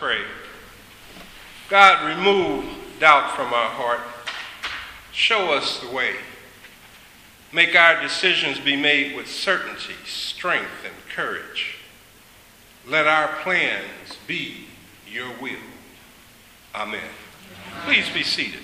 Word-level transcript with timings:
pray. 0.00 0.22
God, 1.68 2.16
remove 2.16 2.64
doubt 2.98 3.36
from 3.36 3.52
our 3.52 3.68
heart. 3.68 4.00
Show 5.12 5.52
us 5.52 5.78
the 5.80 5.90
way. 5.90 6.14
Make 7.52 7.76
our 7.76 8.00
decisions 8.00 8.58
be 8.58 8.76
made 8.76 9.14
with 9.14 9.28
certainty, 9.28 9.92
strength, 10.06 10.86
and 10.86 10.94
courage. 11.14 11.76
Let 12.88 13.06
our 13.06 13.28
plans 13.42 14.16
be 14.26 14.68
your 15.06 15.28
will. 15.38 15.58
Amen. 16.74 17.10
Please 17.84 18.08
be 18.08 18.22
seated. 18.22 18.60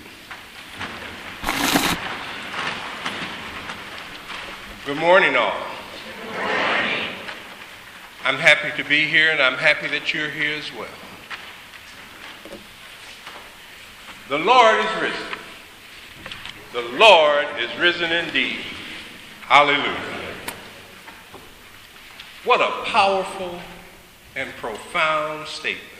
Good 4.87 4.97
morning, 4.97 5.37
all. 5.37 5.53
Good 6.23 6.39
morning. 6.39 7.09
I'm 8.25 8.37
happy 8.37 8.83
to 8.83 8.89
be 8.89 9.07
here, 9.07 9.33
and 9.33 9.43
I'm 9.43 9.59
happy 9.59 9.89
that 9.89 10.15
you're 10.15 10.31
here 10.31 10.57
as 10.57 10.73
well. 10.73 10.89
The 14.29 14.39
Lord 14.39 14.81
is 14.81 15.03
risen. 15.03 15.27
The 16.73 16.83
Lord 16.99 17.47
is 17.61 17.79
risen 17.79 18.11
indeed. 18.11 18.59
Hallelujah. 19.43 20.01
What 22.45 22.61
a 22.61 22.91
powerful 22.91 23.61
and 24.35 24.51
profound 24.57 25.47
statement. 25.47 25.93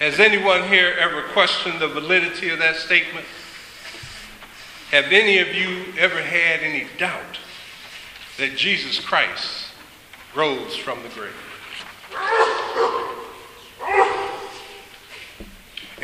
Has 0.00 0.18
anyone 0.18 0.68
here 0.68 0.96
ever 0.98 1.22
questioned 1.32 1.80
the 1.80 1.88
validity 1.88 2.50
of 2.50 2.58
that 2.58 2.74
statement? 2.74 3.24
Have 4.90 5.06
any 5.06 5.38
of 5.38 5.54
you 5.54 5.84
ever 5.96 6.20
had 6.20 6.60
any 6.60 6.86
doubt 6.98 7.38
that 8.36 8.56
Jesus 8.56 8.98
Christ 8.98 9.66
rose 10.34 10.74
from 10.74 11.02
the 11.04 11.08
grave? 11.08 11.32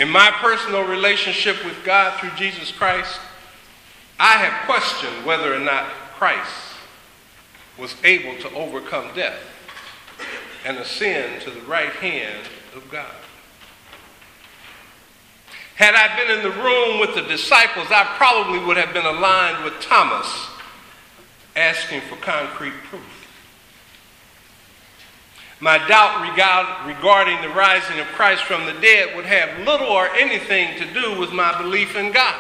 In 0.03 0.11
my 0.11 0.33
personal 0.33 0.83
relationship 0.83 1.65
with 1.65 1.77
God 1.85 2.19
through 2.19 2.31
Jesus 2.31 2.73
Christ, 2.73 3.21
I 4.19 4.33
have 4.33 4.67
questioned 4.67 5.25
whether 5.25 5.55
or 5.55 5.61
not 5.61 5.85
Christ 6.19 6.75
was 7.79 7.95
able 8.03 8.37
to 8.41 8.53
overcome 8.53 9.15
death 9.15 9.39
and 10.67 10.77
ascend 10.79 11.43
to 11.43 11.51
the 11.53 11.61
right 11.61 11.93
hand 11.93 12.49
of 12.75 12.91
God. 12.91 13.15
Had 15.77 15.95
I 15.95 16.17
been 16.17 16.37
in 16.37 16.43
the 16.43 16.63
room 16.63 16.99
with 16.99 17.15
the 17.15 17.23
disciples, 17.23 17.87
I 17.93 18.03
probably 18.17 18.59
would 18.59 18.79
have 18.79 18.93
been 18.93 19.07
aligned 19.07 19.63
with 19.63 19.75
Thomas, 19.81 20.49
asking 21.55 22.01
for 22.01 22.17
concrete 22.17 22.75
proof. 22.91 23.22
My 25.63 25.79
doubt 25.87 26.27
regarding 26.89 27.41
the 27.41 27.49
rising 27.51 28.01
of 28.01 28.09
Christ 28.09 28.43
from 28.43 28.67
the 28.67 28.73
dead 28.81 29.15
would 29.15 29.27
have 29.27 29.65
little 29.65 29.87
or 29.87 30.09
anything 30.09 30.77
to 30.77 30.93
do 30.93 31.17
with 31.17 31.33
my 31.33 31.57
belief 31.57 31.95
in 31.95 32.11
God. 32.11 32.35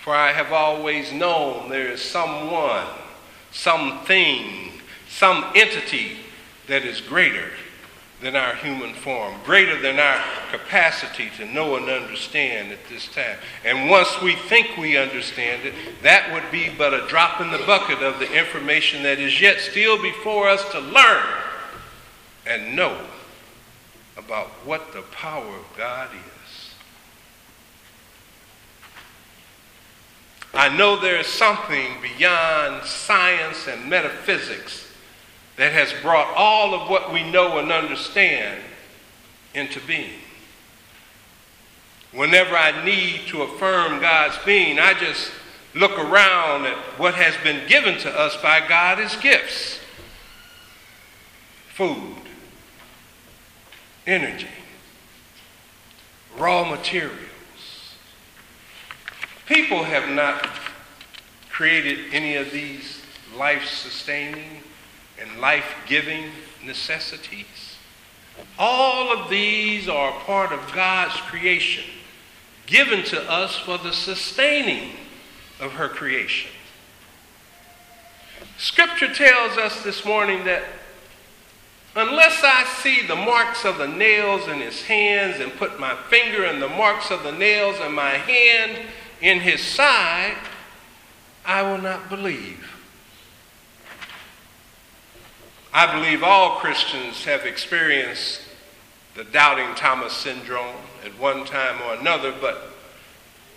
For 0.00 0.14
I 0.14 0.32
have 0.32 0.52
always 0.52 1.12
known 1.12 1.68
there 1.68 1.92
is 1.92 2.00
someone, 2.00 2.86
something, 3.52 4.72
some 5.10 5.44
entity 5.54 6.16
that 6.66 6.86
is 6.86 7.02
greater 7.02 7.50
than 8.20 8.34
our 8.34 8.54
human 8.56 8.94
form, 8.94 9.34
greater 9.44 9.80
than 9.80 9.98
our 9.98 10.20
capacity 10.50 11.30
to 11.36 11.46
know 11.46 11.76
and 11.76 11.88
understand 11.88 12.72
at 12.72 12.88
this 12.88 13.06
time. 13.08 13.38
And 13.64 13.88
once 13.88 14.20
we 14.20 14.34
think 14.34 14.76
we 14.76 14.96
understand 14.96 15.64
it, 15.64 15.74
that 16.02 16.32
would 16.32 16.50
be 16.50 16.68
but 16.76 16.92
a 16.92 17.06
drop 17.06 17.40
in 17.40 17.52
the 17.52 17.58
bucket 17.58 18.02
of 18.02 18.18
the 18.18 18.32
information 18.32 19.04
that 19.04 19.20
is 19.20 19.40
yet 19.40 19.60
still 19.60 20.00
before 20.02 20.48
us 20.48 20.68
to 20.72 20.80
learn 20.80 21.26
and 22.46 22.74
know 22.74 22.98
about 24.16 24.48
what 24.64 24.92
the 24.92 25.02
power 25.02 25.46
of 25.46 25.76
God 25.76 26.10
is. 26.12 26.74
I 30.54 30.76
know 30.76 30.98
there 30.98 31.20
is 31.20 31.28
something 31.28 31.86
beyond 32.02 32.84
science 32.84 33.68
and 33.68 33.88
metaphysics 33.88 34.87
that 35.58 35.72
has 35.72 35.92
brought 36.02 36.32
all 36.36 36.72
of 36.72 36.88
what 36.88 37.12
we 37.12 37.28
know 37.28 37.58
and 37.58 37.70
understand 37.70 38.62
into 39.54 39.80
being. 39.80 40.20
Whenever 42.12 42.56
I 42.56 42.84
need 42.84 43.22
to 43.28 43.42
affirm 43.42 44.00
God's 44.00 44.38
being, 44.46 44.78
I 44.78 44.94
just 44.94 45.32
look 45.74 45.98
around 45.98 46.64
at 46.64 46.76
what 46.98 47.14
has 47.14 47.36
been 47.42 47.68
given 47.68 47.98
to 47.98 48.10
us 48.10 48.40
by 48.40 48.66
God 48.66 48.98
as 49.00 49.14
gifts 49.16 49.80
food, 51.74 52.16
energy, 54.06 54.48
raw 56.36 56.68
materials. 56.68 57.18
People 59.46 59.84
have 59.84 60.08
not 60.08 60.48
created 61.50 62.12
any 62.12 62.34
of 62.34 62.50
these 62.50 63.00
life 63.36 63.64
sustaining 63.64 64.62
and 65.20 65.40
life 65.40 65.74
giving 65.86 66.30
necessities. 66.64 67.76
All 68.58 69.12
of 69.12 69.30
these 69.30 69.88
are 69.88 70.12
part 70.20 70.52
of 70.52 70.72
God's 70.72 71.16
creation, 71.22 71.84
given 72.66 73.04
to 73.04 73.30
us 73.30 73.56
for 73.56 73.78
the 73.78 73.92
sustaining 73.92 74.92
of 75.60 75.72
her 75.72 75.88
creation. 75.88 76.50
Scripture 78.56 79.12
tells 79.12 79.56
us 79.56 79.82
this 79.82 80.04
morning 80.04 80.44
that 80.44 80.64
unless 81.94 82.42
I 82.44 82.64
see 82.64 83.06
the 83.06 83.16
marks 83.16 83.64
of 83.64 83.78
the 83.78 83.88
nails 83.88 84.48
in 84.48 84.60
his 84.60 84.82
hands 84.82 85.40
and 85.40 85.52
put 85.52 85.80
my 85.80 85.94
finger 86.08 86.44
in 86.44 86.60
the 86.60 86.68
marks 86.68 87.10
of 87.10 87.22
the 87.22 87.32
nails 87.32 87.76
and 87.80 87.94
my 87.94 88.10
hand 88.10 88.78
in 89.20 89.40
his 89.40 89.60
side, 89.62 90.36
I 91.44 91.62
will 91.62 91.78
not 91.78 92.08
believe. 92.08 92.77
I 95.72 95.92
believe 95.92 96.22
all 96.22 96.56
Christians 96.56 97.24
have 97.24 97.44
experienced 97.44 98.40
the 99.14 99.24
doubting 99.24 99.74
Thomas 99.74 100.14
syndrome 100.14 100.76
at 101.04 101.18
one 101.18 101.44
time 101.44 101.80
or 101.82 101.94
another, 101.94 102.32
but 102.40 102.70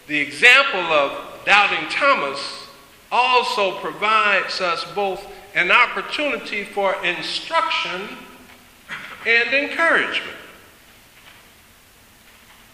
the 0.08 0.20
example 0.20 0.82
of 0.82 1.46
doubting 1.46 1.88
Thomas 1.90 2.68
also 3.12 3.80
provides 3.80 4.60
us 4.60 4.86
both 4.94 5.26
an 5.56 5.72
opportunity 5.72 6.64
for 6.64 6.96
instruction 7.04 8.02
and 9.26 9.54
encouragement. 9.54 10.38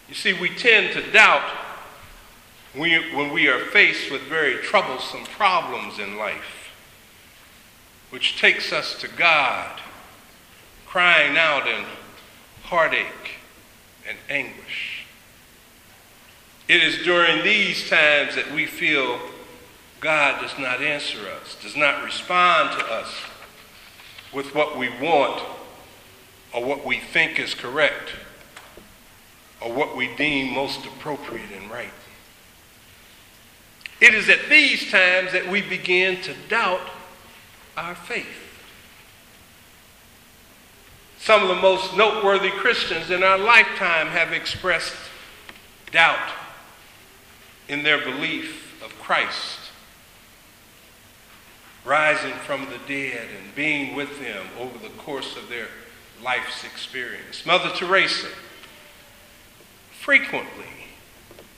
You 0.08 0.16
see, 0.16 0.34
we 0.34 0.50
tend 0.50 0.94
to 0.94 1.12
doubt 1.12 1.48
when 2.74 3.34
we 3.34 3.48
are 3.48 3.66
faced 3.66 4.12
with 4.12 4.22
very 4.24 4.56
troublesome 4.64 5.26
problems 5.26 6.00
in 6.00 6.18
life 6.18 6.67
which 8.10 8.40
takes 8.40 8.72
us 8.72 8.96
to 9.02 9.08
God, 9.08 9.80
crying 10.86 11.38
out 11.38 11.68
in 11.68 11.84
heartache 12.64 13.40
and 14.08 14.18
anguish. 14.30 15.06
It 16.68 16.84
is 16.84 17.04
during 17.04 17.44
these 17.44 17.90
times 17.90 18.36
that 18.36 18.52
we 18.52 18.66
feel 18.66 19.20
God 20.00 20.42
does 20.42 20.58
not 20.60 20.82
answer 20.82 21.20
us, 21.42 21.58
does 21.62 21.76
not 21.76 22.04
respond 22.04 22.78
to 22.80 22.86
us 22.86 23.14
with 24.34 24.54
what 24.54 24.78
we 24.78 24.90
want 24.90 25.42
or 26.54 26.64
what 26.64 26.86
we 26.86 27.00
think 27.00 27.40
is 27.40 27.54
correct 27.54 28.12
or 29.62 29.72
what 29.72 29.96
we 29.96 30.14
deem 30.16 30.54
most 30.54 30.86
appropriate 30.86 31.52
and 31.52 31.70
right. 31.72 31.90
It 34.00 34.14
is 34.14 34.30
at 34.30 34.50
these 34.50 34.92
times 34.92 35.32
that 35.32 35.48
we 35.48 35.62
begin 35.62 36.22
to 36.22 36.36
doubt 36.50 36.82
our 37.78 37.96
faith. 37.96 38.26
Some 41.20 41.44
of 41.44 41.50
the 41.50 41.62
most 41.62 41.96
noteworthy 41.96 42.50
Christians 42.50 43.12
in 43.12 43.24
our 43.24 43.38
lifetime 43.38 44.08
have 44.08 44.34
expressed 44.34 44.96
doubt 45.92 46.32
in 47.70 47.84
their 47.84 48.04
belief 48.04 48.84
of 48.84 48.98
Christ 49.00 49.60
rising 51.86 52.34
from 52.34 52.66
the 52.66 52.80
dead 52.88 53.28
and 53.42 53.56
being 53.56 53.96
with 53.96 54.20
them 54.20 54.46
over 54.60 54.78
the 54.78 54.94
course 54.96 55.38
of 55.38 55.48
their 55.48 55.68
life's 56.22 56.66
experience. 56.66 57.46
Mother 57.46 57.70
Teresa 57.70 58.28
frequently 59.92 60.66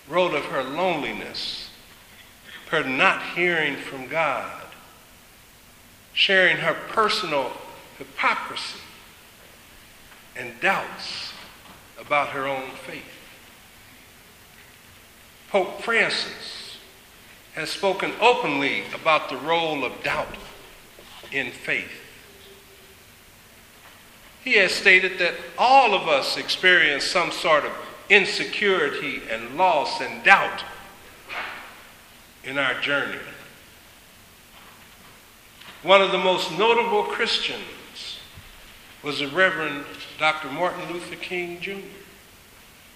wrote 0.08 0.36
of 0.36 0.46
her 0.46 0.64
loneliness, 0.64 1.70
her 2.70 2.84
not 2.84 3.24
hearing 3.36 3.76
from 3.76 4.08
God, 4.08 4.59
sharing 6.19 6.57
her 6.57 6.74
personal 6.89 7.50
hypocrisy 7.98 8.77
and 10.36 10.51
doubts 10.60 11.31
about 11.98 12.27
her 12.27 12.45
own 12.45 12.69
faith. 12.86 13.06
Pope 15.50 15.81
Francis 15.81 16.75
has 17.54 17.69
spoken 17.69 18.12
openly 18.19 18.83
about 18.94 19.30
the 19.30 19.38
role 19.38 19.86
of 19.86 20.04
doubt 20.04 20.36
in 21.31 21.51
faith. 21.51 22.01
he 24.44 24.56
has 24.56 24.74
stated 24.74 25.19
that 25.19 25.36
all 25.57 25.94
of 25.94 26.10
us 26.10 26.36
experience 26.36 27.06
some 27.06 27.31
sort 27.31 27.63
of 27.63 27.71
insecurity 28.10 29.21
and 29.31 29.56
loss 29.56 30.01
and 30.01 30.21
doubt 30.25 30.66
in 32.44 32.57
our 32.57 32.74
journey. 32.81 33.19
One 35.84 36.02
of 36.02 36.12
the 36.12 36.18
most 36.18 36.52
notable 36.58 37.04
Christians 37.04 38.20
was 39.02 39.20
the 39.20 39.28
Reverend 39.30 39.86
Dr. 40.18 40.50
Martin 40.50 40.92
Luther 40.92 41.16
King 41.16 41.62
Jr., 41.62 41.80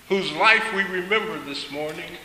whose 0.09 0.33
life 0.33 0.73
we 0.75 0.83
remember 0.83 1.39
this 1.39 1.71
morning 1.71 2.17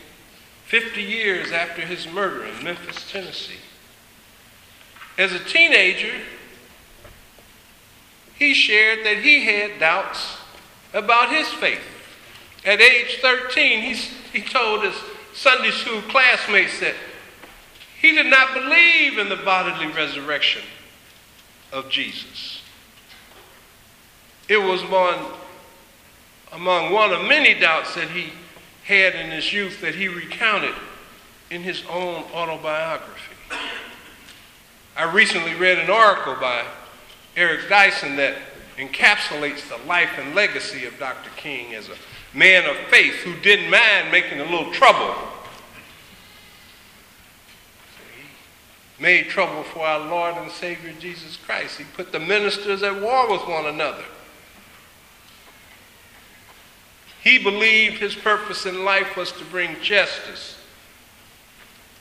50 0.65 1.01
years 1.01 1.53
after 1.53 1.81
his 1.81 2.07
murder 2.11 2.45
in 2.45 2.61
Memphis, 2.61 3.09
Tennessee. 3.09 3.53
As 5.17 5.31
a 5.31 5.39
teenager, 5.39 6.13
he 8.35 8.53
shared 8.53 9.05
that 9.05 9.17
he 9.17 9.45
had 9.45 9.79
doubts 9.79 10.37
about 10.93 11.29
his 11.29 11.47
faith. 11.47 11.81
At 12.65 12.81
age 12.81 13.19
13, 13.21 13.81
he, 13.81 13.93
he 14.33 14.41
told 14.41 14.83
his 14.83 14.95
Sunday 15.33 15.71
school 15.71 16.01
classmates 16.01 16.81
that 16.81 16.95
he 18.01 18.11
did 18.13 18.27
not 18.27 18.53
believe 18.53 19.17
in 19.17 19.29
the 19.29 19.35
bodily 19.35 19.87
resurrection 19.87 20.61
of 21.71 21.89
Jesus. 21.89 22.61
It 24.47 24.57
was 24.57 24.81
one 24.83 25.19
among 26.51 26.91
one 26.91 27.11
of 27.11 27.27
many 27.27 27.53
doubts 27.53 27.93
that 27.95 28.09
he 28.09 28.31
had 28.85 29.13
in 29.13 29.31
his 29.31 29.53
youth 29.53 29.81
that 29.81 29.95
he 29.95 30.07
recounted 30.07 30.73
in 31.51 31.61
his 31.61 31.83
own 31.89 32.23
autobiography. 32.33 33.35
I 34.97 35.03
recently 35.11 35.53
read 35.55 35.77
an 35.77 35.89
article 35.89 36.35
by 36.35 36.65
Eric 37.35 37.69
Dyson 37.69 38.15
that 38.15 38.35
encapsulates 38.77 39.67
the 39.69 39.77
life 39.87 40.09
and 40.17 40.33
legacy 40.33 40.85
of 40.85 40.97
Dr. 40.97 41.29
King 41.35 41.75
as 41.75 41.89
a 41.89 42.37
man 42.37 42.69
of 42.69 42.75
faith 42.89 43.15
who 43.17 43.35
didn't 43.41 43.69
mind 43.69 44.11
making 44.11 44.39
a 44.39 44.43
little 44.43 44.71
trouble. 44.71 45.15
Made 48.99 49.29
trouble 49.29 49.63
for 49.63 49.85
our 49.85 49.99
Lord 49.99 50.35
and 50.35 50.51
Savior 50.51 50.93
Jesus 50.99 51.37
Christ. 51.37 51.77
He 51.77 51.83
put 51.83 52.11
the 52.11 52.19
ministers 52.19 52.83
at 52.83 53.01
war 53.01 53.31
with 53.31 53.47
one 53.47 53.65
another. 53.65 54.03
He 57.23 57.37
believed 57.37 57.99
his 57.99 58.15
purpose 58.15 58.65
in 58.65 58.85
life 58.85 59.15
was 59.15 59.31
to 59.33 59.43
bring 59.45 59.75
justice 59.81 60.57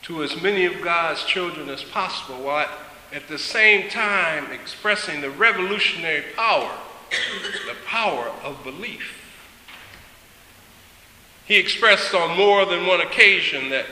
to 0.02 0.22
as 0.22 0.40
many 0.40 0.64
of 0.64 0.80
God's 0.82 1.24
children 1.24 1.68
as 1.68 1.82
possible 1.82 2.42
while 2.44 2.68
at 3.12 3.28
the 3.28 3.38
same 3.38 3.90
time 3.90 4.50
expressing 4.52 5.20
the 5.20 5.30
revolutionary 5.30 6.24
power, 6.36 6.70
the 7.10 7.76
power 7.86 8.32
of 8.42 8.62
belief. 8.62 9.14
He 11.46 11.56
expressed 11.56 12.14
on 12.14 12.36
more 12.36 12.66
than 12.66 12.86
one 12.86 13.00
occasion 13.00 13.70
that 13.70 13.86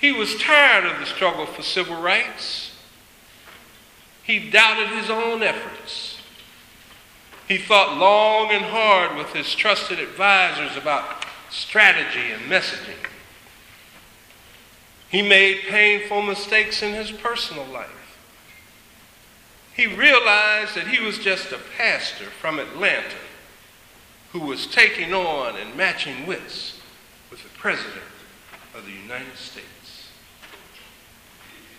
he 0.00 0.12
was 0.12 0.36
tired 0.36 0.84
of 0.84 0.98
the 0.98 1.06
struggle 1.06 1.46
for 1.46 1.62
civil 1.62 2.00
rights. 2.00 2.72
He 4.22 4.50
doubted 4.50 4.88
his 4.88 5.08
own 5.08 5.42
efforts. 5.42 6.20
He 7.48 7.58
thought 7.58 7.96
long 7.96 8.50
and 8.50 8.64
hard 8.64 9.16
with 9.16 9.32
his 9.32 9.54
trusted 9.54 9.98
advisors 9.98 10.76
about 10.76 11.24
strategy 11.50 12.32
and 12.32 12.42
messaging. 12.50 13.08
He 15.08 15.22
made 15.22 15.60
painful 15.68 16.22
mistakes 16.22 16.82
in 16.82 16.92
his 16.92 17.12
personal 17.12 17.64
life. 17.66 18.18
He 19.74 19.86
realized 19.86 20.74
that 20.74 20.88
he 20.88 21.04
was 21.04 21.18
just 21.18 21.52
a 21.52 21.60
pastor 21.76 22.24
from 22.40 22.58
Atlanta 22.58 23.16
who 24.32 24.40
was 24.40 24.66
taking 24.66 25.14
on 25.14 25.56
and 25.56 25.76
matching 25.76 26.26
wits 26.26 26.80
with 27.30 27.42
the 27.42 27.48
President 27.50 28.02
of 28.74 28.84
the 28.84 28.92
United 28.92 29.36
States. 29.36 29.66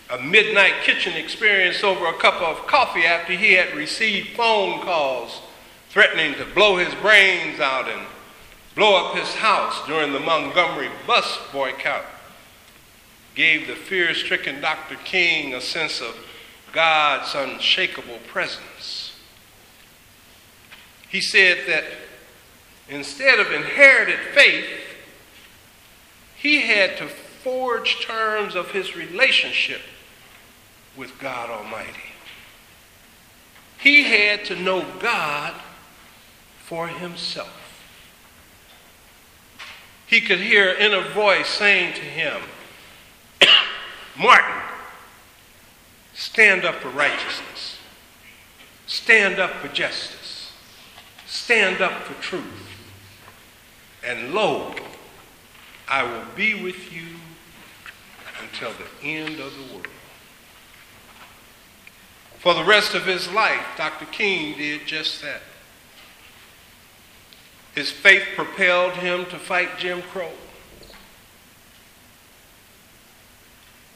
A 0.09 0.21
midnight 0.21 0.83
kitchen 0.83 1.13
experience 1.13 1.83
over 1.83 2.07
a 2.07 2.13
cup 2.13 2.41
of 2.41 2.65
coffee 2.65 3.03
after 3.03 3.33
he 3.33 3.53
had 3.53 3.75
received 3.75 4.37
phone 4.37 4.79
calls 4.81 5.41
threatening 5.89 6.33
to 6.35 6.45
blow 6.45 6.77
his 6.77 6.93
brains 6.95 7.59
out 7.59 7.89
and 7.89 8.01
blow 8.73 9.05
up 9.05 9.17
his 9.17 9.33
house 9.35 9.85
during 9.85 10.13
the 10.13 10.19
Montgomery 10.19 10.89
bus 11.05 11.39
boycott 11.51 12.05
gave 13.35 13.67
the 13.67 13.75
fear 13.75 14.13
stricken 14.13 14.61
Dr. 14.61 14.95
King 15.03 15.53
a 15.53 15.59
sense 15.61 15.99
of 15.99 16.15
God's 16.71 17.35
unshakable 17.35 18.19
presence. 18.27 19.13
He 21.09 21.19
said 21.19 21.67
that 21.67 21.83
instead 22.87 23.39
of 23.39 23.51
inherited 23.51 24.19
faith, 24.33 24.67
he 26.37 26.61
had 26.61 26.97
to 26.97 27.07
forge 27.07 27.99
terms 27.99 28.55
of 28.55 28.71
his 28.71 28.95
relationship 28.95 29.81
with 30.97 31.17
God 31.19 31.49
Almighty. 31.49 32.13
He 33.79 34.03
had 34.03 34.43
to 34.45 34.55
know 34.55 34.83
God 34.99 35.53
for 36.63 36.87
himself. 36.87 37.53
He 40.07 40.21
could 40.21 40.39
hear 40.39 40.71
an 40.71 40.77
inner 40.77 41.07
voice 41.09 41.47
saying 41.47 41.93
to 41.95 42.01
him, 42.01 42.41
Martin, 44.19 44.61
stand 46.13 46.65
up 46.65 46.75
for 46.75 46.89
righteousness, 46.89 47.77
stand 48.87 49.39
up 49.39 49.51
for 49.55 49.67
justice, 49.67 50.53
stand 51.27 51.81
up 51.81 52.03
for 52.03 52.21
truth, 52.21 52.67
and 54.03 54.33
lo, 54.33 54.73
I 55.89 56.03
will 56.03 56.25
be 56.35 56.61
with 56.61 56.91
you 56.91 57.17
until 58.41 58.71
the 58.71 59.07
end 59.07 59.39
of 59.39 59.53
the 59.55 59.73
world. 59.73 59.87
For 62.39 62.53
the 62.53 62.63
rest 62.63 62.93
of 62.93 63.05
his 63.05 63.31
life, 63.31 63.65
Dr. 63.77 64.05
King 64.05 64.57
did 64.57 64.85
just 64.85 65.21
that. 65.21 65.41
His 67.75 67.91
faith 67.91 68.23
propelled 68.35 68.93
him 68.93 69.25
to 69.25 69.37
fight 69.37 69.77
Jim 69.77 70.01
Crow. 70.01 70.31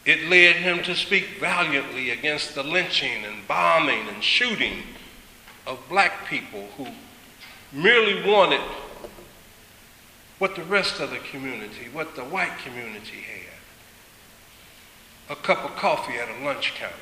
It 0.05 0.29
led 0.29 0.55
him 0.55 0.83
to 0.83 0.95
speak 0.95 1.39
valiantly 1.39 2.09
against 2.09 2.55
the 2.55 2.63
lynching 2.63 3.23
and 3.23 3.47
bombing 3.47 4.07
and 4.07 4.23
shooting 4.23 4.83
of 5.67 5.79
black 5.89 6.27
people 6.27 6.67
who 6.77 6.87
merely 7.71 8.27
wanted 8.27 8.61
what 10.39 10.55
the 10.55 10.63
rest 10.63 10.99
of 10.99 11.11
the 11.11 11.19
community, 11.19 11.87
what 11.93 12.15
the 12.15 12.23
white 12.23 12.57
community 12.63 13.21
had. 13.21 13.53
A 15.29 15.35
cup 15.35 15.63
of 15.63 15.75
coffee 15.75 16.17
at 16.17 16.29
a 16.29 16.43
lunch 16.43 16.73
counter, 16.73 16.95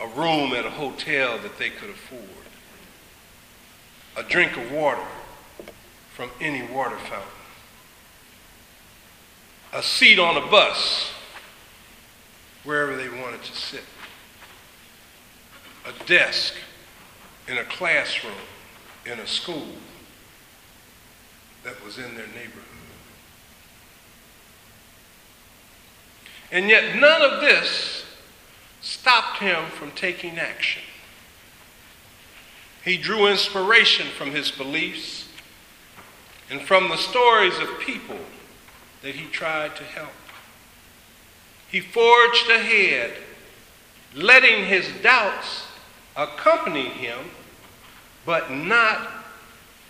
a 0.00 0.06
room 0.08 0.52
at 0.52 0.64
a 0.64 0.70
hotel 0.70 1.38
that 1.38 1.58
they 1.58 1.70
could 1.70 1.90
afford, 1.90 2.24
a 4.16 4.22
drink 4.22 4.56
of 4.56 4.70
water 4.70 5.02
from 6.12 6.30
any 6.40 6.62
water 6.72 6.96
fountain, 6.96 7.28
a 9.72 9.82
seat 9.82 10.18
on 10.18 10.36
a 10.36 10.46
bus 10.50 11.10
wherever 12.64 12.96
they 12.96 13.08
wanted 13.08 13.42
to 13.42 13.54
sit, 13.54 13.84
a 15.86 16.04
desk 16.06 16.54
in 17.48 17.58
a 17.58 17.64
classroom 17.64 18.34
in 19.06 19.18
a 19.18 19.26
school 19.26 19.66
that 21.64 21.82
was 21.84 21.98
in 21.98 22.14
their 22.14 22.26
neighborhood. 22.28 22.64
And 26.50 26.68
yet, 26.68 26.96
none 26.98 27.22
of 27.22 27.40
this 27.40 27.97
stopped 28.80 29.38
him 29.38 29.66
from 29.70 29.90
taking 29.92 30.38
action. 30.38 30.82
He 32.84 32.96
drew 32.96 33.26
inspiration 33.26 34.06
from 34.16 34.30
his 34.30 34.50
beliefs 34.50 35.28
and 36.50 36.60
from 36.62 36.88
the 36.88 36.96
stories 36.96 37.58
of 37.58 37.78
people 37.80 38.18
that 39.02 39.14
he 39.14 39.26
tried 39.28 39.76
to 39.76 39.84
help. 39.84 40.12
He 41.70 41.80
forged 41.80 42.48
ahead, 42.48 43.12
letting 44.14 44.64
his 44.64 44.88
doubts 45.02 45.66
accompany 46.16 46.88
him, 46.88 47.18
but 48.24 48.50
not 48.50 49.08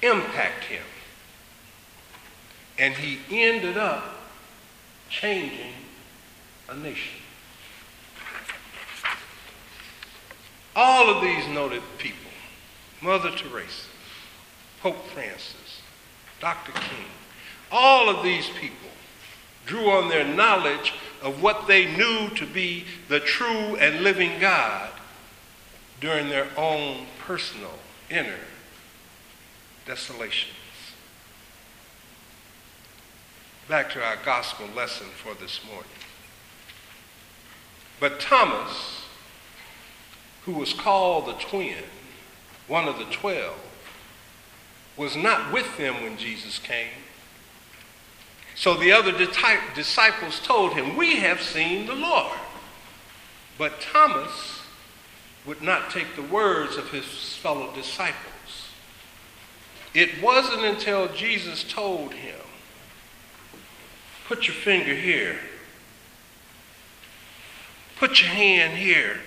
impact 0.02 0.64
him. 0.64 0.82
And 2.78 2.94
he 2.94 3.18
ended 3.30 3.76
up 3.76 4.04
changing 5.08 5.72
a 6.68 6.76
nation. 6.76 7.22
All 10.80 11.10
of 11.10 11.20
these 11.20 11.48
noted 11.48 11.82
people 11.98 12.30
Mother 13.00 13.32
Teresa, 13.32 13.88
Pope 14.80 15.04
Francis, 15.08 15.82
Dr. 16.38 16.70
King, 16.70 17.06
all 17.72 18.08
of 18.08 18.22
these 18.22 18.48
people 18.60 18.88
drew 19.66 19.90
on 19.90 20.08
their 20.08 20.24
knowledge 20.24 20.94
of 21.20 21.42
what 21.42 21.66
they 21.66 21.96
knew 21.96 22.28
to 22.36 22.46
be 22.46 22.84
the 23.08 23.18
true 23.18 23.74
and 23.74 24.04
living 24.04 24.38
God 24.38 24.90
during 26.00 26.28
their 26.28 26.46
own 26.56 27.06
personal 27.26 27.74
inner 28.08 28.38
desolations. 29.84 30.54
Back 33.68 33.90
to 33.90 34.02
our 34.04 34.16
gospel 34.24 34.68
lesson 34.76 35.08
for 35.08 35.34
this 35.34 35.60
morning. 35.68 35.90
But 37.98 38.20
Thomas, 38.20 38.97
who 40.48 40.54
was 40.54 40.72
called 40.72 41.26
the 41.26 41.34
twin, 41.34 41.84
one 42.68 42.88
of 42.88 42.96
the 42.96 43.04
twelve, 43.04 43.60
was 44.96 45.14
not 45.14 45.52
with 45.52 45.76
them 45.76 46.02
when 46.02 46.16
Jesus 46.16 46.58
came. 46.58 47.02
So 48.54 48.74
the 48.74 48.90
other 48.90 49.12
disciples 49.12 50.40
told 50.40 50.72
him, 50.72 50.96
We 50.96 51.16
have 51.16 51.42
seen 51.42 51.86
the 51.86 51.94
Lord. 51.94 52.32
But 53.58 53.82
Thomas 53.82 54.62
would 55.44 55.60
not 55.60 55.90
take 55.90 56.16
the 56.16 56.22
words 56.22 56.78
of 56.78 56.92
his 56.92 57.04
fellow 57.34 57.70
disciples. 57.74 58.70
It 59.92 60.22
wasn't 60.22 60.64
until 60.64 61.12
Jesus 61.12 61.62
told 61.62 62.14
him, 62.14 62.40
Put 64.26 64.46
your 64.46 64.56
finger 64.56 64.94
here, 64.94 65.40
put 67.98 68.22
your 68.22 68.30
hand 68.30 68.78
here. 68.78 69.20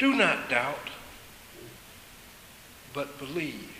Do 0.00 0.16
not 0.16 0.48
doubt, 0.48 0.88
but 2.94 3.18
believe. 3.18 3.76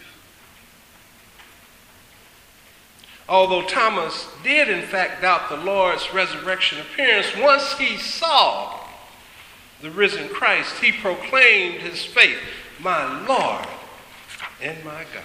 Although 3.26 3.62
Thomas 3.62 4.28
did, 4.44 4.68
in 4.68 4.82
fact, 4.82 5.22
doubt 5.22 5.48
the 5.48 5.56
Lord's 5.56 6.12
resurrection 6.12 6.78
appearance, 6.78 7.34
once 7.38 7.78
he 7.78 7.96
saw 7.96 8.80
the 9.80 9.90
risen 9.90 10.28
Christ, 10.28 10.74
he 10.82 10.92
proclaimed 10.92 11.80
his 11.80 12.04
faith, 12.04 12.38
my 12.80 13.26
Lord 13.26 13.66
and 14.60 14.84
my 14.84 15.04
God. 15.14 15.22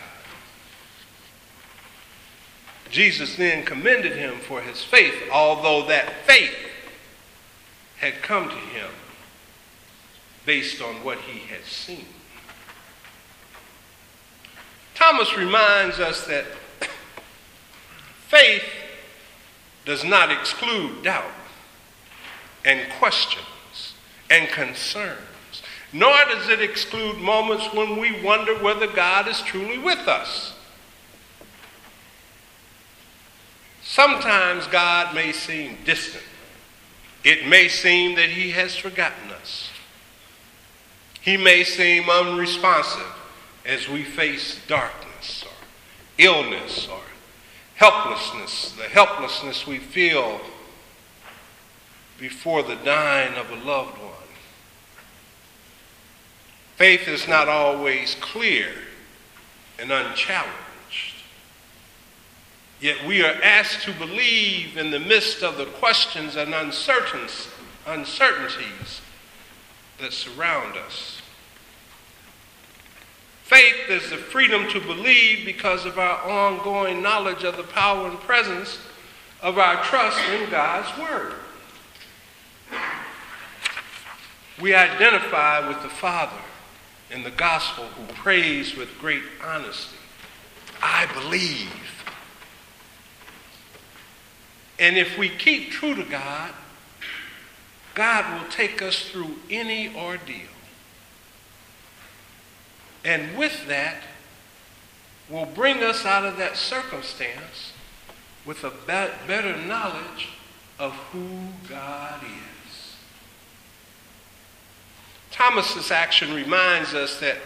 Jesus 2.89 3.35
then 3.35 3.65
commended 3.65 4.13
him 4.13 4.35
for 4.39 4.61
his 4.61 4.81
faith, 4.81 5.15
although 5.29 5.85
that 5.87 6.25
faith 6.25 6.55
had 7.97 8.21
come 8.21 8.47
to 8.47 8.55
him 8.55 8.87
based 10.45 10.81
on 10.81 10.95
what 11.03 11.19
he 11.19 11.39
had 11.39 11.65
seen. 11.65 12.05
Thomas 14.93 15.35
reminds 15.35 15.99
us 15.99 16.25
that 16.27 16.45
faith 18.27 18.63
does 19.85 20.03
not 20.03 20.31
exclude 20.31 21.03
doubt 21.03 21.31
and 22.63 22.89
questions 22.93 23.93
and 24.29 24.49
concerns, 24.49 25.19
nor 25.93 26.13
does 26.25 26.49
it 26.49 26.61
exclude 26.61 27.17
moments 27.17 27.71
when 27.73 27.97
we 27.97 28.21
wonder 28.23 28.55
whether 28.57 28.87
God 28.87 29.27
is 29.27 29.41
truly 29.41 29.77
with 29.77 30.07
us. 30.07 30.53
Sometimes 33.83 34.65
God 34.67 35.13
may 35.13 35.31
seem 35.31 35.77
distant. 35.85 36.23
It 37.23 37.47
may 37.47 37.67
seem 37.67 38.15
that 38.15 38.29
he 38.29 38.51
has 38.51 38.75
forgotten 38.75 39.31
us. 39.31 39.69
He 41.25 41.35
may 41.37 41.63
seem 41.63 42.07
unresponsive 42.07 43.11
as 43.65 43.89
we 43.89 44.03
face 44.03 44.59
darkness 44.67 45.43
or 45.43 45.49
illness 46.19 46.87
or 46.87 47.01
helplessness, 47.73 48.75
the 48.77 48.83
helplessness 48.83 49.65
we 49.65 49.79
feel 49.79 50.39
before 52.19 52.61
the 52.61 52.75
dying 52.75 53.33
of 53.39 53.49
a 53.49 53.55
loved 53.55 53.97
one. 53.97 54.11
Faith 56.75 57.07
is 57.07 57.27
not 57.27 57.49
always 57.49 58.13
clear 58.21 58.69
and 59.79 59.91
unchallenged. 59.91 60.53
Yet 62.79 63.03
we 63.03 63.23
are 63.23 63.41
asked 63.41 63.81
to 63.85 63.93
believe 63.93 64.77
in 64.77 64.91
the 64.91 64.99
midst 64.99 65.41
of 65.41 65.57
the 65.57 65.65
questions 65.65 66.35
and 66.35 66.53
uncertainties 66.53 67.49
that 69.99 70.13
surround 70.13 70.77
us. 70.77 71.14
Faith 73.45 73.89
is 73.89 74.09
the 74.09 74.17
freedom 74.17 74.67
to 74.69 74.79
believe 74.79 75.45
because 75.45 75.85
of 75.85 75.99
our 75.99 76.17
ongoing 76.27 77.03
knowledge 77.03 77.43
of 77.43 77.55
the 77.57 77.63
power 77.63 78.07
and 78.07 78.19
presence 78.21 78.79
of 79.39 79.59
our 79.59 79.83
trust 79.83 80.19
in 80.31 80.49
God's 80.49 80.89
Word. 80.99 81.35
We 84.59 84.73
identify 84.73 85.67
with 85.67 85.83
the 85.83 85.89
Father 85.89 86.41
in 87.11 87.21
the 87.21 87.29
gospel 87.29 87.85
who 87.85 88.11
prays 88.13 88.75
with 88.75 88.97
great 88.97 89.21
honesty 89.43 89.97
I 90.81 91.05
believe. 91.13 92.03
And 94.79 94.97
if 94.97 95.19
we 95.19 95.29
keep 95.29 95.69
true 95.69 95.93
to 95.93 96.03
God, 96.03 96.51
God 97.93 98.41
will 98.41 98.49
take 98.49 98.81
us 98.81 99.07
through 99.07 99.35
any 99.51 99.95
ordeal. 99.95 100.54
And 103.05 103.37
with 103.37 103.67
that, 103.67 104.01
will 105.29 105.45
bring 105.45 105.83
us 105.83 106.05
out 106.05 106.25
of 106.25 106.37
that 106.37 106.57
circumstance 106.57 107.71
with 108.45 108.63
a 108.63 108.71
better 108.87 109.57
knowledge 109.57 110.29
of 110.77 110.91
who 111.11 111.27
God 111.69 112.21
is. 112.23 112.95
Thomas's 115.31 115.91
action 115.91 116.33
reminds 116.33 116.93
us 116.93 117.19
that 117.19 117.37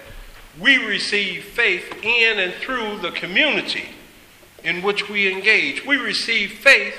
we 0.60 0.78
receive 0.78 1.44
faith 1.44 2.04
in 2.04 2.39
and 2.39 2.54
through 2.54 3.00
the 3.00 3.12
community 3.12 3.89
in 4.63 4.82
which 4.82 5.10
we 5.10 5.32
engage. 5.32 5.86
We 5.86 5.98
receive 5.98 6.54
faith 6.54 6.96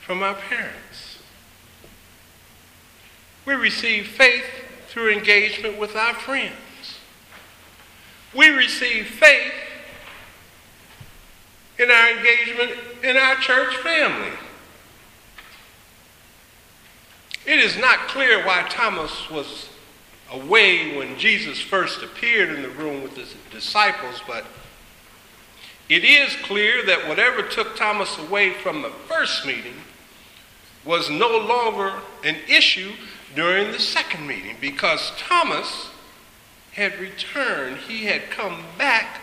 from 0.00 0.22
our 0.22 0.34
parents. 0.34 1.18
We 3.46 3.54
receive 3.54 4.06
faith 4.06 4.44
through 4.88 5.12
engagement 5.12 5.78
with 5.78 5.96
our 5.96 6.14
friends. 6.14 6.54
We 8.34 8.48
receive 8.48 9.06
faith 9.06 9.52
in 11.78 11.90
our 11.90 12.10
engagement 12.10 12.72
in 13.02 13.16
our 13.16 13.36
church 13.36 13.76
family. 13.78 14.36
It 17.46 17.58
is 17.58 17.76
not 17.78 18.08
clear 18.08 18.44
why 18.46 18.66
Thomas 18.68 19.30
was 19.30 19.70
away 20.30 20.96
when 20.96 21.18
Jesus 21.18 21.60
first 21.60 22.02
appeared 22.02 22.50
in 22.50 22.62
the 22.62 22.68
room 22.68 23.02
with 23.02 23.16
his 23.16 23.34
disciples, 23.50 24.22
but 24.26 24.44
it 25.88 26.04
is 26.04 26.36
clear 26.36 26.84
that 26.86 27.08
whatever 27.08 27.42
took 27.42 27.76
Thomas 27.76 28.16
away 28.18 28.52
from 28.52 28.82
the 28.82 28.90
first 29.08 29.44
meeting 29.44 29.74
was 30.84 31.10
no 31.10 31.36
longer 31.38 31.94
an 32.22 32.36
issue 32.48 32.92
during 33.34 33.72
the 33.72 33.80
second 33.80 34.26
meeting 34.26 34.56
because 34.60 35.12
Thomas 35.16 35.88
had 36.72 36.98
returned, 36.98 37.76
he 37.78 38.04
had 38.04 38.30
come 38.30 38.62
back 38.78 39.20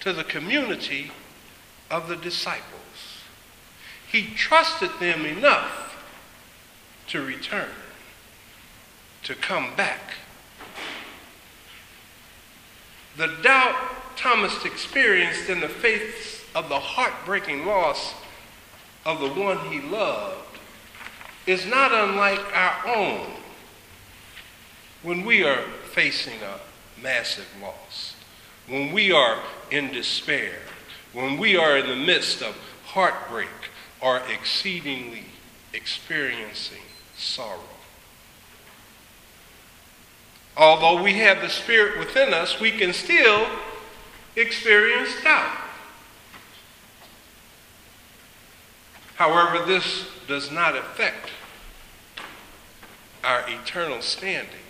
to 0.00 0.12
the 0.12 0.24
community 0.24 1.10
of 1.90 2.08
the 2.08 2.16
disciples. 2.16 3.22
He 4.10 4.34
trusted 4.34 4.90
them 5.00 5.24
enough 5.24 6.04
to 7.08 7.22
return, 7.22 7.70
to 9.24 9.34
come 9.34 9.74
back. 9.76 10.14
The 13.16 13.34
doubt 13.42 13.74
Thomas 14.16 14.64
experienced 14.64 15.48
in 15.48 15.60
the 15.60 15.68
face 15.68 16.44
of 16.54 16.68
the 16.68 16.78
heartbreaking 16.78 17.66
loss 17.66 18.14
of 19.04 19.20
the 19.20 19.28
one 19.28 19.58
he 19.70 19.80
loved 19.80 20.58
is 21.46 21.66
not 21.66 21.92
unlike 21.92 22.40
our 22.56 22.86
own 22.86 23.26
when 25.02 25.24
we 25.24 25.44
are 25.44 25.62
facing 25.92 26.42
a 26.42 26.58
massive 27.02 27.48
loss, 27.62 28.14
when 28.68 28.92
we 28.92 29.12
are 29.12 29.38
in 29.70 29.92
despair, 29.92 30.58
when 31.12 31.38
we 31.38 31.56
are 31.56 31.78
in 31.78 31.86
the 31.86 31.96
midst 31.96 32.42
of 32.42 32.56
heartbreak 32.84 33.48
or 34.00 34.20
exceedingly 34.32 35.24
experiencing 35.72 36.82
sorrow. 37.16 37.60
Although 40.56 41.02
we 41.02 41.14
have 41.14 41.42
the 41.42 41.48
Spirit 41.48 41.98
within 41.98 42.32
us, 42.32 42.60
we 42.60 42.70
can 42.70 42.92
still 42.92 43.46
experience 44.36 45.10
doubt. 45.22 45.58
However, 49.16 49.64
this 49.64 50.06
does 50.26 50.50
not 50.50 50.76
affect 50.76 51.30
our 53.24 53.44
eternal 53.48 54.00
standing 54.02 54.60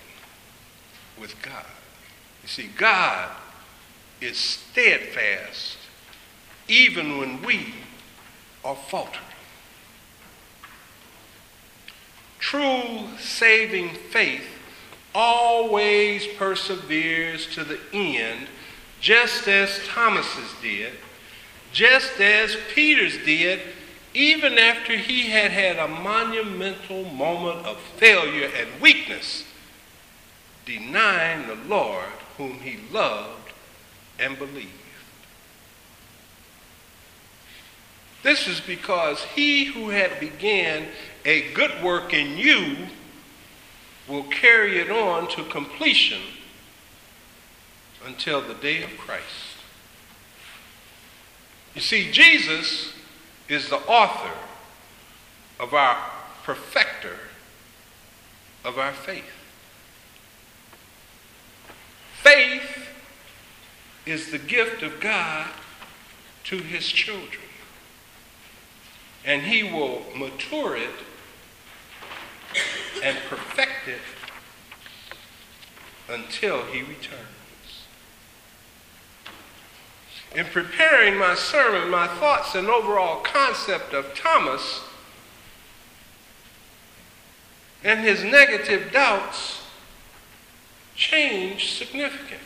with 1.21 1.41
God. 1.43 1.67
You 2.47 2.51
see, 2.51 2.71
God 2.77 3.29
is 4.21 4.37
steadfast 4.37 5.79
even 6.69 7.19
when 7.19 7.43
we 7.43 7.75
are 8.65 8.77
faltering. 8.77 9.25
True 12.39 13.09
saving 13.19 13.89
faith 14.11 14.47
always 15.13 16.25
perseveres 16.39 17.49
to 17.55 17.65
the 17.65 17.81
end, 17.93 18.47
just 19.01 19.49
as 19.49 19.81
Thomas's 19.89 20.55
did, 20.63 20.93
just 21.73 22.21
as 22.21 22.57
Peter's 22.73 23.17
did, 23.25 23.59
even 24.15 24.57
after 24.57 24.97
he 24.97 25.31
had 25.31 25.51
had 25.51 25.79
a 25.79 25.89
monumental 25.89 27.03
moment 27.07 27.67
of 27.67 27.77
failure 27.97 28.49
and 28.57 28.81
weakness, 28.81 29.43
denying 30.65 31.49
the 31.49 31.57
Lord 31.69 32.05
whom 32.37 32.61
he 32.61 32.79
loved 32.93 33.53
and 34.19 34.39
believed. 34.39 34.71
This 38.23 38.49
is 38.49 38.61
because 38.61 39.23
he 39.23 39.67
who 39.67 39.91
had 39.91 40.19
began 40.19 40.87
a 41.25 41.53
good 41.53 41.83
work 41.83 42.13
in 42.13 42.37
you 42.37 42.77
will 44.09 44.25
carry 44.25 44.79
it 44.79 44.91
on 44.91 45.29
to 45.29 45.45
completion 45.45 46.21
until 48.05 48.41
the 48.41 48.55
day 48.55 48.83
of 48.83 48.91
Christ. 48.99 49.25
You 51.75 51.81
see, 51.81 52.11
Jesus 52.11 52.95
is 53.49 53.69
the 53.69 53.77
author 53.77 54.33
of 55.61 55.75
our 55.75 55.97
perfecter 56.43 57.17
of 58.65 58.79
our 58.79 58.93
faith. 58.93 59.25
Faith 62.27 62.89
is 64.05 64.33
the 64.33 64.39
gift 64.39 64.83
of 64.83 64.99
God 64.99 65.47
to 66.43 66.57
his 66.57 66.85
children. 66.89 67.45
And 69.25 69.43
he 69.43 69.63
will 69.63 70.03
mature 70.17 70.77
it 70.77 70.91
and 73.01 73.17
perfect 73.29 73.87
it 73.87 74.01
until 76.09 76.65
he 76.65 76.81
returns. 76.81 77.87
In 80.35 80.47
preparing 80.47 81.17
my 81.17 81.37
sermon, 81.37 81.89
my 81.89 82.09
thoughts 82.09 82.57
and 82.57 82.67
overall 82.67 83.21
concept 83.21 83.95
of 83.95 84.17
Thomas 84.17 84.81
and 87.85 88.01
his 88.01 88.25
negative 88.25 88.91
doubts 88.91 89.56
changed 90.97 91.77
significantly. 91.77 92.39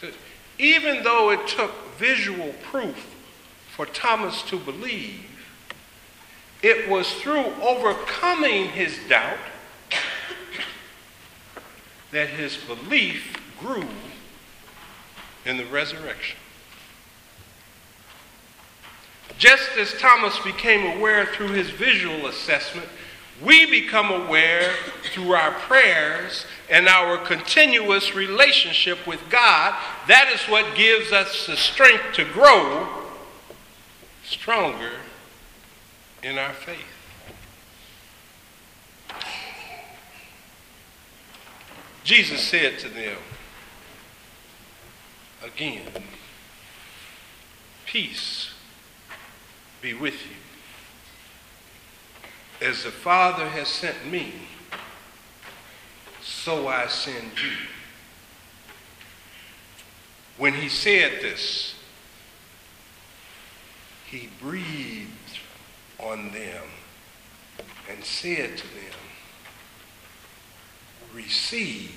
So 0.00 0.10
even 0.58 1.02
though 1.04 1.30
it 1.30 1.46
took 1.46 1.72
visual 1.96 2.54
proof 2.64 3.14
for 3.70 3.86
Thomas 3.86 4.42
to 4.42 4.58
believe, 4.58 5.24
it 6.62 6.88
was 6.88 7.10
through 7.14 7.46
overcoming 7.60 8.68
his 8.68 8.98
doubt 9.08 9.38
that 12.10 12.28
his 12.28 12.56
belief 12.56 13.36
grew 13.58 13.86
in 15.44 15.56
the 15.56 15.64
resurrection. 15.66 16.36
Just 19.38 19.76
as 19.76 19.94
Thomas 19.94 20.38
became 20.40 20.98
aware 20.98 21.26
through 21.26 21.48
his 21.48 21.70
visual 21.70 22.26
assessment, 22.26 22.86
we 23.44 23.66
become 23.66 24.10
aware 24.10 24.72
through 25.12 25.32
our 25.32 25.52
prayers 25.52 26.46
and 26.70 26.88
our 26.88 27.18
continuous 27.18 28.14
relationship 28.14 29.06
with 29.06 29.20
God. 29.30 29.74
That 30.08 30.30
is 30.32 30.40
what 30.50 30.76
gives 30.76 31.12
us 31.12 31.46
the 31.46 31.56
strength 31.56 32.14
to 32.14 32.24
grow 32.24 32.88
stronger 34.24 34.92
in 36.22 36.38
our 36.38 36.52
faith. 36.52 36.78
Jesus 42.04 42.40
said 42.40 42.78
to 42.80 42.88
them 42.88 43.18
again, 45.44 45.82
Peace 47.86 48.54
be 49.80 49.92
with 49.94 50.14
you. 50.14 50.51
As 52.62 52.84
the 52.84 52.92
Father 52.92 53.48
has 53.48 53.66
sent 53.66 54.06
me, 54.08 54.34
so 56.22 56.68
I 56.68 56.86
send 56.86 57.32
you. 57.42 57.56
When 60.38 60.54
he 60.54 60.68
said 60.68 61.20
this, 61.20 61.74
he 64.06 64.28
breathed 64.40 65.40
on 65.98 66.30
them 66.30 66.62
and 67.90 68.04
said 68.04 68.56
to 68.56 68.66
them, 68.68 69.00
Receive 71.12 71.90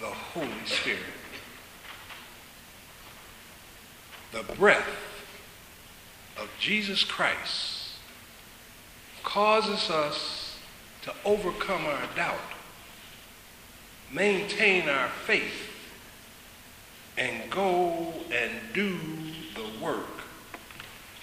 the 0.00 0.06
Holy 0.06 0.66
Spirit. 0.66 0.98
The 4.32 4.42
breath 4.54 4.88
of 6.36 6.48
Jesus 6.58 7.04
Christ 7.04 7.73
causes 9.24 9.90
us 9.90 10.56
to 11.02 11.12
overcome 11.24 11.86
our 11.86 12.06
doubt, 12.14 12.38
maintain 14.12 14.88
our 14.88 15.08
faith, 15.26 15.70
and 17.18 17.50
go 17.50 18.12
and 18.32 18.52
do 18.72 18.98
the 19.54 19.84
work 19.84 20.06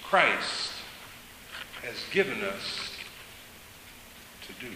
Christ 0.03 0.73
has 1.83 1.95
given 2.11 2.41
us 2.43 2.91
to 4.45 4.65
do. 4.65 4.71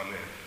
Amen. 0.00 0.43